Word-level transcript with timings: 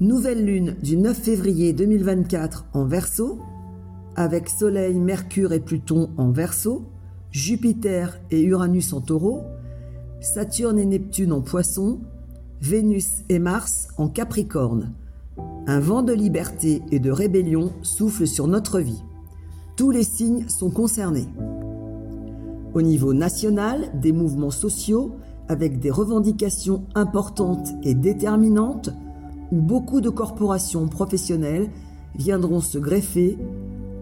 Nouvelle 0.00 0.46
lune 0.46 0.76
du 0.82 0.96
9 0.96 1.14
février 1.14 1.74
2024 1.74 2.68
en 2.72 2.86
Verseau, 2.86 3.38
avec 4.16 4.48
Soleil, 4.48 4.98
Mercure 4.98 5.52
et 5.52 5.60
Pluton 5.60 6.08
en 6.16 6.30
Verseau, 6.30 6.86
Jupiter 7.32 8.18
et 8.30 8.40
Uranus 8.40 8.94
en 8.94 9.02
Taureau, 9.02 9.42
Saturne 10.22 10.78
et 10.78 10.86
Neptune 10.86 11.34
en 11.34 11.42
Poisson, 11.42 12.00
Vénus 12.62 13.24
et 13.28 13.38
Mars 13.38 13.88
en 13.98 14.08
Capricorne. 14.08 14.94
Un 15.66 15.80
vent 15.80 16.00
de 16.00 16.14
liberté 16.14 16.80
et 16.90 16.98
de 16.98 17.10
rébellion 17.10 17.70
souffle 17.82 18.26
sur 18.26 18.46
notre 18.46 18.80
vie. 18.80 19.02
Tous 19.76 19.90
les 19.90 20.04
signes 20.04 20.48
sont 20.48 20.70
concernés. 20.70 21.28
Au 22.72 22.80
niveau 22.80 23.12
national, 23.12 23.90
des 24.00 24.12
mouvements 24.12 24.50
sociaux 24.50 25.16
avec 25.48 25.78
des 25.78 25.90
revendications 25.90 26.86
importantes 26.94 27.68
et 27.82 27.92
déterminantes 27.92 28.88
où 29.52 29.60
beaucoup 29.60 30.00
de 30.00 30.10
corporations 30.10 30.86
professionnelles 30.88 31.68
viendront 32.14 32.60
se 32.60 32.78
greffer 32.78 33.38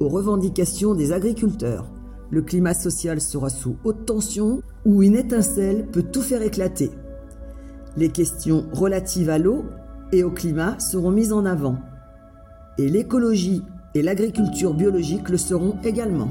aux 0.01 0.09
revendications 0.09 0.95
des 0.95 1.13
agriculteurs. 1.13 1.91
Le 2.31 2.43
climat 2.43 2.75
social 2.75 3.21
sera 3.21 3.49
sous 3.49 3.77
haute 3.85 4.05
tension 4.05 4.63
où 4.85 5.03
une 5.03 5.17
étincelle 5.17 5.87
peut 5.87 6.03
tout 6.03 6.23
faire 6.23 6.43
éclater. 6.43 6.91
Les 7.97 8.11
questions 8.11 8.67
relatives 8.73 9.31
à 9.31 9.39
l'eau 9.39 9.65
et 10.13 10.23
au 10.23 10.31
climat 10.31 10.79
seront 10.79 11.11
mises 11.11 11.33
en 11.33 11.45
avant. 11.45 11.77
Et 12.77 12.89
l'écologie 12.89 13.63
et 13.95 14.03
l'agriculture 14.03 14.75
biologique 14.75 15.31
le 15.31 15.39
seront 15.39 15.77
également. 15.83 16.31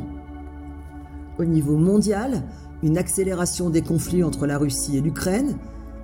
Au 1.39 1.45
niveau 1.45 1.77
mondial, 1.77 2.43
une 2.83 2.97
accélération 2.97 3.69
des 3.69 3.81
conflits 3.81 4.23
entre 4.23 4.45
la 4.45 4.57
Russie 4.57 4.97
et 4.97 5.01
l'Ukraine, 5.01 5.57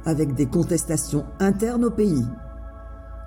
avec 0.05 0.33
des 0.33 0.47
contestations 0.47 1.23
internes 1.39 1.85
au 1.85 1.91
pays 1.91 2.25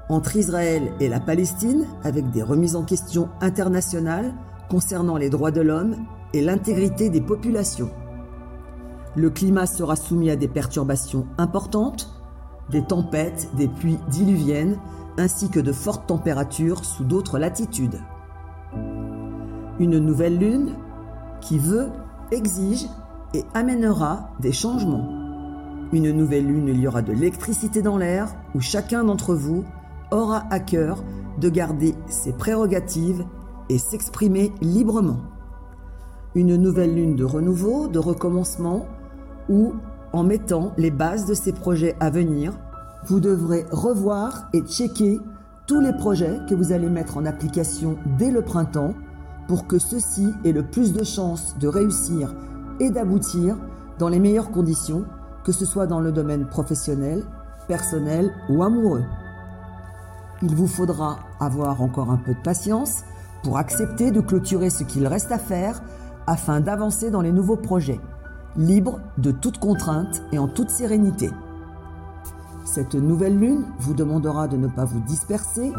entre 0.08 0.36
Israël 0.36 0.92
et 1.00 1.08
la 1.08 1.20
Palestine 1.20 1.86
avec 2.04 2.30
des 2.30 2.42
remises 2.42 2.76
en 2.76 2.84
question 2.84 3.28
internationales 3.40 4.32
concernant 4.68 5.16
les 5.16 5.30
droits 5.30 5.50
de 5.50 5.60
l'homme 5.60 5.96
et 6.32 6.40
l'intégrité 6.40 7.10
des 7.10 7.20
populations. 7.20 7.90
Le 9.14 9.30
climat 9.30 9.66
sera 9.66 9.96
soumis 9.96 10.30
à 10.30 10.36
des 10.36 10.48
perturbations 10.48 11.27
importantes, 11.38 12.12
des 12.70 12.82
tempêtes, 12.82 13.48
des 13.56 13.68
pluies 13.68 13.98
diluviennes, 14.10 14.78
ainsi 15.18 15.48
que 15.48 15.60
de 15.60 15.72
fortes 15.72 16.06
températures 16.06 16.84
sous 16.84 17.04
d'autres 17.04 17.38
latitudes. 17.38 18.00
Une 19.78 19.98
nouvelle 19.98 20.38
lune 20.38 20.74
qui 21.40 21.58
veut, 21.58 21.88
exige 22.32 22.86
et 23.34 23.44
amènera 23.54 24.30
des 24.40 24.52
changements. 24.52 25.08
Une 25.92 26.10
nouvelle 26.10 26.46
lune, 26.46 26.68
il 26.68 26.80
y 26.80 26.88
aura 26.88 27.02
de 27.02 27.12
l'électricité 27.12 27.82
dans 27.82 27.96
l'air 27.96 28.34
où 28.54 28.60
chacun 28.60 29.04
d'entre 29.04 29.34
vous 29.34 29.64
aura 30.10 30.44
à 30.50 30.60
cœur 30.60 31.02
de 31.38 31.48
garder 31.48 31.94
ses 32.08 32.32
prérogatives 32.32 33.24
et 33.68 33.78
s'exprimer 33.78 34.52
librement. 34.60 35.20
Une 36.34 36.56
nouvelle 36.56 36.94
lune 36.94 37.16
de 37.16 37.24
renouveau, 37.24 37.88
de 37.88 37.98
recommencement, 37.98 38.86
où, 39.48 39.74
en 40.12 40.22
mettant 40.22 40.72
les 40.77 40.90
bases 40.90 41.27
de 41.27 41.34
ces 41.34 41.52
projets 41.52 41.96
à 42.00 42.10
venir, 42.10 42.52
vous 43.06 43.20
devrez 43.20 43.64
revoir 43.70 44.48
et 44.52 44.60
checker 44.62 45.18
tous 45.66 45.80
les 45.80 45.92
projets 45.92 46.38
que 46.48 46.54
vous 46.54 46.72
allez 46.72 46.88
mettre 46.88 47.16
en 47.16 47.24
application 47.24 47.96
dès 48.18 48.30
le 48.30 48.42
printemps 48.42 48.94
pour 49.48 49.66
que 49.66 49.78
ceux-ci 49.78 50.28
aient 50.44 50.52
le 50.52 50.64
plus 50.64 50.92
de 50.92 51.04
chances 51.04 51.56
de 51.58 51.68
réussir 51.68 52.34
et 52.80 52.90
d'aboutir 52.90 53.56
dans 53.98 54.08
les 54.08 54.18
meilleures 54.18 54.50
conditions, 54.50 55.04
que 55.44 55.52
ce 55.52 55.64
soit 55.64 55.86
dans 55.86 56.00
le 56.00 56.12
domaine 56.12 56.46
professionnel, 56.46 57.24
personnel 57.68 58.32
ou 58.48 58.62
amoureux. 58.62 59.04
Il 60.42 60.55
vous 60.55 60.67
faudra 60.67 61.19
avoir 61.41 61.81
encore 61.81 62.11
un 62.11 62.19
peu 62.19 62.34
de 62.34 62.42
patience 62.42 63.05
pour 63.42 63.57
accepter 63.57 64.11
de 64.11 64.20
clôturer 64.20 64.70
ce 64.70 64.85
qu'il 64.85 65.07
reste 65.07 65.33
à 65.33 65.39
faire 65.39 65.83
afin 66.27 66.61
d'avancer 66.61 67.11
dans 67.11 67.23
les 67.23 67.33
nouveaux 67.33 67.57
projets, 67.57 68.01
libre 68.57 69.01
de 69.17 69.30
toute 69.30 69.58
contrainte 69.58 70.23
et 70.33 70.39
en 70.39 70.48
toute 70.48 70.70
sérénité. 70.70 71.30
Cette 72.64 72.96
nouvelle 72.96 73.39
lune 73.39 73.64
vous 73.79 73.95
demandera 73.95 74.48
de 74.48 74.57
ne 74.57 74.67
pas 74.67 74.85
vous 74.85 75.01
disperser, 75.01 75.73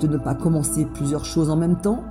de 0.00 0.06
ne 0.06 0.18
pas 0.18 0.34
commencer 0.34 0.84
plusieurs 0.84 1.24
choses 1.24 1.50
en 1.50 1.56
même 1.56 1.80
temps, 1.80 2.04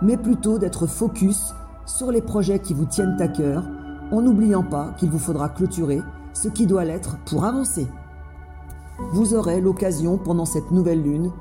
mais 0.00 0.16
plutôt 0.16 0.58
d'être 0.58 0.86
focus 0.86 1.52
sur 1.84 2.10
les 2.10 2.22
projets 2.22 2.60
qui 2.60 2.72
vous 2.72 2.86
tiennent 2.86 3.20
à 3.20 3.28
cœur, 3.28 3.64
en 4.12 4.22
n'oubliant 4.22 4.62
pas 4.62 4.92
qu'il 4.96 5.10
vous 5.10 5.18
faudra 5.18 5.48
clôturer 5.48 6.00
ce 6.32 6.48
qui 6.48 6.66
doit 6.66 6.84
l'être 6.84 7.18
pour 7.26 7.44
avancer. 7.44 7.86
Vous 9.12 9.34
aurez 9.34 9.60
l'occasion 9.60 10.18
pendant 10.18 10.44
cette 10.44 10.70
nouvelle 10.70 11.02
lune 11.02 11.32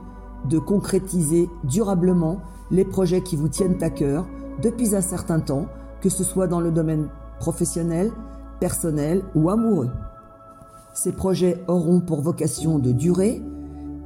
de 0.45 0.59
concrétiser 0.59 1.49
durablement 1.63 2.41
les 2.71 2.85
projets 2.85 3.21
qui 3.21 3.35
vous 3.35 3.49
tiennent 3.49 3.81
à 3.81 3.89
cœur 3.89 4.27
depuis 4.61 4.95
un 4.95 5.01
certain 5.01 5.39
temps, 5.39 5.67
que 6.01 6.09
ce 6.09 6.23
soit 6.23 6.47
dans 6.47 6.59
le 6.59 6.71
domaine 6.71 7.07
professionnel, 7.39 8.11
personnel 8.59 9.23
ou 9.35 9.49
amoureux. 9.49 9.89
Ces 10.93 11.11
projets 11.11 11.63
auront 11.67 12.01
pour 12.01 12.21
vocation 12.21 12.79
de 12.79 12.91
durer 12.91 13.41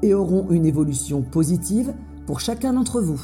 et 0.01 0.13
auront 0.13 0.47
une 0.49 0.66
évolution 0.66 1.22
positive 1.22 1.93
pour 2.25 2.39
chacun 2.39 2.73
d'entre 2.73 3.01
vous. 3.01 3.22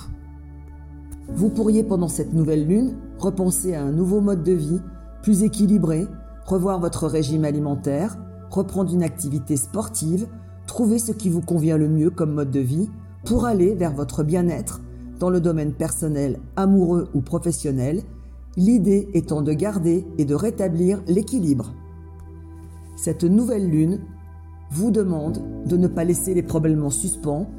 Vous 1.28 1.50
pourriez 1.50 1.84
pendant 1.84 2.08
cette 2.08 2.34
nouvelle 2.34 2.68
lune 2.68 2.96
repenser 3.20 3.76
à 3.76 3.84
un 3.84 3.92
nouveau 3.92 4.22
mode 4.22 4.44
de 4.44 4.54
vie 4.54 4.82
plus 5.22 5.44
équilibré, 5.44 6.08
revoir 6.46 6.80
votre 6.80 7.08
régime 7.08 7.46
alimentaire, 7.46 8.18
reprendre 8.50 8.94
une 8.94 9.04
activité 9.04 9.56
sportive 9.58 10.28
Trouvez 10.70 11.00
ce 11.00 11.12
qui 11.12 11.30
vous 11.30 11.42
convient 11.42 11.78
le 11.78 11.90
mieux 11.90 12.12
comme 12.12 12.36
mode 12.36 12.52
de 12.52 12.60
vie 12.60 12.92
pour 13.26 13.46
aller 13.46 13.74
vers 13.74 13.92
votre 13.92 14.22
bien-être 14.22 14.82
dans 15.20 15.32
le 15.32 15.42
domaine 15.42 15.74
personnel, 15.74 16.40
amoureux 16.56 17.10
ou 17.16 17.22
professionnel, 17.22 18.04
l'idée 18.56 19.10
étant 19.16 19.42
de 19.42 19.52
garder 19.52 20.06
et 20.20 20.26
de 20.26 20.36
rétablir 20.36 21.02
l'équilibre. 21.08 21.74
Cette 22.96 23.24
nouvelle 23.24 23.68
lune 23.68 24.02
vous 24.70 24.92
demande 24.92 25.42
de 25.66 25.76
ne 25.76 25.88
pas 25.88 26.04
laisser 26.04 26.36
les 26.36 26.44
problèmes 26.44 26.84
en 26.84 26.92
suspens, 26.92 27.50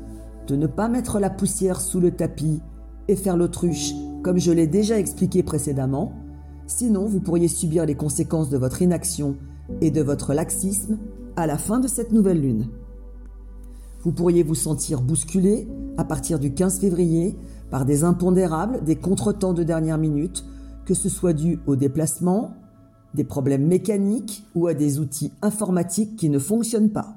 de 0.46 0.54
ne 0.54 0.68
pas 0.68 0.88
mettre 0.88 1.18
la 1.18 1.30
poussière 1.30 1.80
sous 1.80 1.98
le 1.98 2.12
tapis 2.12 2.60
et 3.08 3.16
faire 3.16 3.36
l'autruche 3.36 3.92
comme 4.22 4.38
je 4.38 4.52
l'ai 4.52 4.68
déjà 4.68 5.00
expliqué 5.00 5.42
précédemment, 5.42 6.12
sinon 6.68 7.06
vous 7.06 7.20
pourriez 7.20 7.48
subir 7.48 7.86
les 7.86 7.96
conséquences 7.96 8.50
de 8.50 8.56
votre 8.56 8.82
inaction 8.82 9.36
et 9.80 9.90
de 9.90 10.00
votre 10.00 10.32
laxisme 10.32 10.96
à 11.34 11.48
la 11.48 11.58
fin 11.58 11.80
de 11.80 11.88
cette 11.88 12.12
nouvelle 12.12 12.40
lune. 12.40 12.68
Vous 14.02 14.12
pourriez 14.12 14.42
vous 14.42 14.54
sentir 14.54 15.02
bousculé 15.02 15.68
à 15.98 16.04
partir 16.04 16.38
du 16.38 16.54
15 16.54 16.80
février 16.80 17.36
par 17.70 17.84
des 17.84 18.02
impondérables, 18.02 18.82
des 18.82 18.96
contretemps 18.96 19.52
de 19.52 19.62
dernière 19.62 19.98
minute, 19.98 20.44
que 20.86 20.94
ce 20.94 21.08
soit 21.08 21.34
dû 21.34 21.58
au 21.66 21.76
déplacement, 21.76 22.54
des 23.14 23.24
problèmes 23.24 23.66
mécaniques 23.66 24.44
ou 24.54 24.66
à 24.68 24.74
des 24.74 25.00
outils 25.00 25.32
informatiques 25.42 26.16
qui 26.16 26.30
ne 26.30 26.38
fonctionnent 26.38 26.90
pas. 26.90 27.16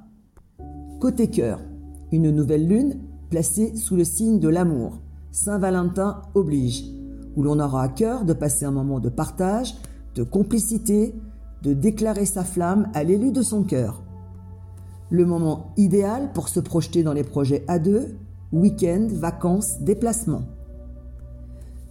Côté 0.99 1.29
cœur, 1.29 1.61
une 2.11 2.31
nouvelle 2.31 2.67
lune 2.67 2.99
placée 3.29 3.75
sous 3.75 3.95
le 3.95 4.03
signe 4.03 4.39
de 4.39 4.49
l'amour. 4.49 4.99
Saint-Valentin 5.31 6.21
oblige, 6.35 6.83
où 7.35 7.43
l'on 7.43 7.59
aura 7.59 7.83
à 7.83 7.87
cœur 7.87 8.25
de 8.25 8.33
passer 8.33 8.65
un 8.65 8.71
moment 8.71 8.99
de 8.99 9.09
partage, 9.09 9.75
de 10.15 10.23
complicité, 10.23 11.15
de 11.63 11.73
déclarer 11.73 12.25
sa 12.25 12.43
flamme 12.43 12.89
à 12.93 13.03
l'élu 13.03 13.31
de 13.31 13.41
son 13.41 13.63
cœur 13.63 14.03
le 15.09 15.25
moment 15.25 15.73
idéal 15.77 16.31
pour 16.33 16.49
se 16.49 16.59
projeter 16.59 17.03
dans 17.03 17.13
les 17.13 17.23
projets 17.23 17.63
à 17.67 17.79
deux, 17.79 18.15
week-end, 18.51 19.07
vacances, 19.11 19.79
déplacements. 19.81 20.43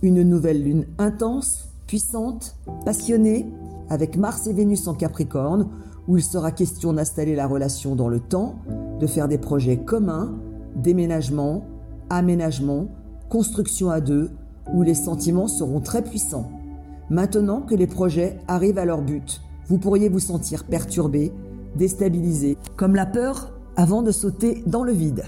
Une 0.02 0.22
nouvelle 0.22 0.62
lune 0.62 0.86
intense, 0.98 1.68
puissante, 1.86 2.56
passionnée, 2.84 3.46
avec 3.88 4.16
Mars 4.16 4.46
et 4.46 4.52
Vénus 4.52 4.86
en 4.88 4.94
Capricorne, 4.94 5.68
où 6.08 6.16
il 6.16 6.22
sera 6.22 6.50
question 6.50 6.92
d'installer 6.92 7.36
la 7.36 7.46
relation 7.46 7.94
dans 7.94 8.08
le 8.08 8.20
temps, 8.20 8.56
de 8.98 9.06
faire 9.06 9.28
des 9.28 9.38
projets 9.38 9.76
communs, 9.76 10.34
déménagement, 10.76 11.64
aménagement, 12.10 12.88
construction 13.28 13.90
à 13.90 14.00
deux, 14.00 14.30
où 14.72 14.82
les 14.82 14.94
sentiments 14.94 15.48
seront 15.48 15.80
très 15.80 16.02
puissants. 16.02 16.50
Maintenant 17.10 17.60
que 17.60 17.74
les 17.74 17.86
projets 17.86 18.38
arrivent 18.48 18.78
à 18.78 18.84
leur 18.84 19.02
but, 19.02 19.40
vous 19.68 19.78
pourriez 19.78 20.08
vous 20.08 20.20
sentir 20.20 20.64
perturbé, 20.64 21.32
déstabilisé, 21.76 22.56
comme 22.76 22.94
la 22.94 23.06
peur 23.06 23.52
avant 23.76 24.02
de 24.02 24.10
sauter 24.10 24.62
dans 24.66 24.84
le 24.84 24.92
vide. 24.92 25.24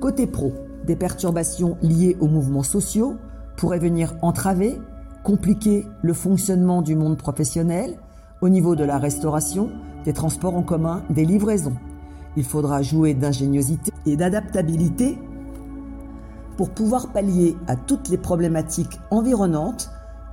Côté 0.00 0.26
pro, 0.26 0.52
des 0.86 0.96
perturbations 0.96 1.76
liées 1.82 2.16
aux 2.20 2.26
mouvements 2.26 2.62
sociaux 2.62 3.16
pourraient 3.56 3.78
venir 3.78 4.14
entraver, 4.22 4.78
compliquer 5.22 5.86
le 6.02 6.14
fonctionnement 6.14 6.82
du 6.82 6.96
monde 6.96 7.18
professionnel 7.18 7.98
au 8.40 8.48
niveau 8.48 8.74
de 8.74 8.84
la 8.84 8.98
restauration, 8.98 9.70
des 10.04 10.14
transports 10.14 10.56
en 10.56 10.62
commun, 10.62 11.02
des 11.10 11.26
livraisons. 11.26 11.76
Il 12.36 12.44
faudra 12.44 12.80
jouer 12.80 13.12
d'ingéniosité 13.12 13.92
et 14.06 14.16
d'adaptabilité 14.16 15.18
pour 16.56 16.70
pouvoir 16.70 17.08
pallier 17.08 17.56
à 17.66 17.76
toutes 17.76 18.08
les 18.08 18.18
problématiques 18.18 18.98
environnantes 19.10 19.90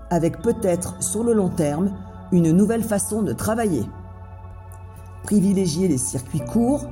avec 0.10 0.42
peut-être 0.42 1.02
sur 1.04 1.24
le 1.24 1.34
long 1.34 1.50
terme 1.50 1.92
une 2.32 2.52
nouvelle 2.52 2.84
façon 2.84 3.22
de 3.22 3.34
travailler 3.34 3.84
privilégier 5.24 5.88
les 5.88 5.98
circuits 5.98 6.44
courts, 6.46 6.88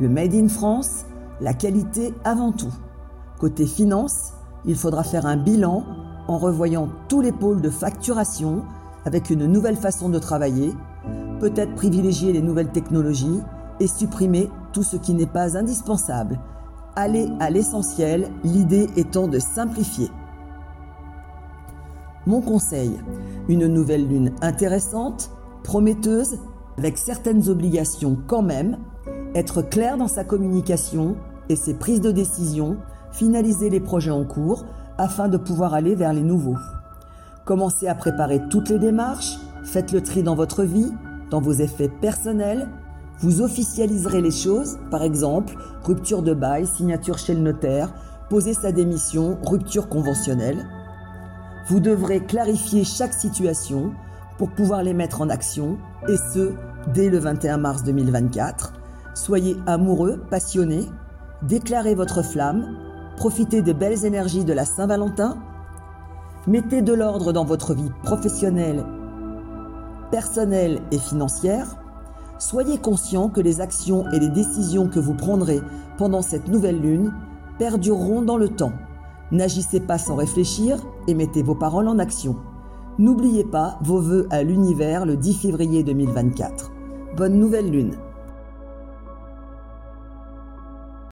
le 0.00 0.08
Made 0.08 0.34
in 0.34 0.48
France, 0.48 1.04
la 1.40 1.54
qualité 1.54 2.14
avant 2.24 2.52
tout. 2.52 2.72
Côté 3.38 3.66
finance, 3.66 4.32
il 4.64 4.76
faudra 4.76 5.02
faire 5.02 5.26
un 5.26 5.36
bilan 5.36 5.84
en 6.28 6.38
revoyant 6.38 6.88
tous 7.08 7.20
les 7.20 7.32
pôles 7.32 7.60
de 7.60 7.70
facturation 7.70 8.62
avec 9.04 9.30
une 9.30 9.46
nouvelle 9.46 9.76
façon 9.76 10.08
de 10.08 10.18
travailler, 10.18 10.74
peut-être 11.40 11.74
privilégier 11.74 12.32
les 12.32 12.42
nouvelles 12.42 12.70
technologies 12.70 13.40
et 13.80 13.86
supprimer 13.86 14.50
tout 14.72 14.82
ce 14.82 14.96
qui 14.96 15.14
n'est 15.14 15.26
pas 15.26 15.56
indispensable. 15.56 16.38
Aller 16.96 17.28
à 17.40 17.50
l'essentiel, 17.50 18.28
l'idée 18.44 18.88
étant 18.96 19.26
de 19.26 19.38
simplifier. 19.38 20.10
Mon 22.26 22.42
conseil, 22.42 22.98
une 23.48 23.66
nouvelle 23.66 24.06
lune 24.06 24.32
intéressante, 24.42 25.30
prometteuse, 25.64 26.38
avec 26.80 26.96
certaines 26.96 27.50
obligations 27.50 28.16
quand 28.26 28.40
même, 28.40 28.78
être 29.34 29.60
clair 29.60 29.98
dans 29.98 30.08
sa 30.08 30.24
communication 30.24 31.14
et 31.50 31.56
ses 31.56 31.74
prises 31.74 32.00
de 32.00 32.10
décision, 32.10 32.78
finaliser 33.12 33.68
les 33.68 33.80
projets 33.80 34.10
en 34.10 34.24
cours 34.24 34.64
afin 34.96 35.28
de 35.28 35.36
pouvoir 35.36 35.74
aller 35.74 35.94
vers 35.94 36.14
les 36.14 36.22
nouveaux. 36.22 36.56
Commencez 37.44 37.86
à 37.86 37.94
préparer 37.94 38.40
toutes 38.48 38.70
les 38.70 38.78
démarches, 38.78 39.36
faites 39.62 39.92
le 39.92 40.00
tri 40.00 40.22
dans 40.22 40.34
votre 40.34 40.62
vie, 40.62 40.90
dans 41.28 41.42
vos 41.42 41.52
effets 41.52 41.90
personnels, 41.90 42.66
vous 43.18 43.42
officialiserez 43.42 44.22
les 44.22 44.30
choses, 44.30 44.78
par 44.90 45.02
exemple, 45.02 45.56
rupture 45.84 46.22
de 46.22 46.32
bail, 46.32 46.66
signature 46.66 47.18
chez 47.18 47.34
le 47.34 47.42
notaire, 47.42 47.92
poser 48.30 48.54
sa 48.54 48.72
démission, 48.72 49.36
rupture 49.42 49.90
conventionnelle. 49.90 50.64
Vous 51.68 51.78
devrez 51.78 52.24
clarifier 52.24 52.84
chaque 52.84 53.12
situation 53.12 53.92
pour 54.38 54.48
pouvoir 54.52 54.82
les 54.82 54.94
mettre 54.94 55.20
en 55.20 55.28
action, 55.28 55.76
et 56.08 56.16
ce, 56.16 56.54
dès 56.88 57.08
le 57.08 57.18
21 57.18 57.58
mars 57.58 57.82
2024. 57.84 58.72
Soyez 59.14 59.56
amoureux, 59.66 60.22
passionné, 60.30 60.86
déclarez 61.42 61.94
votre 61.94 62.22
flamme, 62.22 62.76
profitez 63.16 63.62
des 63.62 63.74
belles 63.74 64.04
énergies 64.04 64.44
de 64.44 64.52
la 64.52 64.64
Saint-Valentin, 64.64 65.38
mettez 66.46 66.82
de 66.82 66.92
l'ordre 66.92 67.32
dans 67.32 67.44
votre 67.44 67.74
vie 67.74 67.90
professionnelle, 68.02 68.84
personnelle 70.10 70.80
et 70.90 70.98
financière, 70.98 71.76
soyez 72.38 72.78
conscient 72.78 73.28
que 73.28 73.40
les 73.40 73.60
actions 73.60 74.10
et 74.12 74.18
les 74.18 74.28
décisions 74.28 74.88
que 74.88 75.00
vous 75.00 75.14
prendrez 75.14 75.60
pendant 75.98 76.22
cette 76.22 76.48
nouvelle 76.48 76.80
lune 76.80 77.12
perdureront 77.58 78.22
dans 78.22 78.38
le 78.38 78.48
temps. 78.48 78.72
N'agissez 79.32 79.80
pas 79.80 79.98
sans 79.98 80.16
réfléchir 80.16 80.78
et 81.06 81.14
mettez 81.14 81.42
vos 81.42 81.54
paroles 81.54 81.88
en 81.88 81.98
action. 81.98 82.36
N'oubliez 83.00 83.44
pas 83.44 83.78
vos 83.80 83.98
vœux 83.98 84.26
à 84.28 84.42
l'univers 84.42 85.06
le 85.06 85.16
10 85.16 85.32
février 85.32 85.82
2024. 85.82 86.70
Bonne 87.16 87.38
nouvelle 87.38 87.70
lune 87.70 87.96